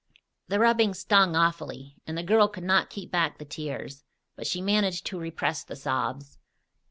"The 0.47 0.59
rubbing 0.59 0.95
stung 0.95 1.35
awfully, 1.35 1.95
and 2.07 2.17
the 2.17 2.23
girl 2.23 2.47
could 2.47 2.63
not 2.63 2.89
keep 2.89 3.11
back 3.11 3.37
the 3.37 3.45
tears; 3.45 4.03
but 4.35 4.47
she 4.47 4.59
managed 4.59 5.05
to 5.05 5.19
repress 5.19 5.63
the 5.63 5.75
sobs. 5.75 6.39